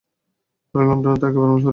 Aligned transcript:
তারা 0.75 0.83
লন্ডনে 0.85 1.17
থাকে, 1.17 1.37
ভার্মাস 1.37 1.61
পরিবার। 1.61 1.69